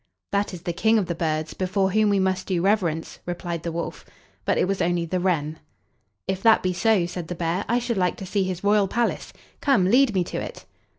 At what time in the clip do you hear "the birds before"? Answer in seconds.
1.05-1.91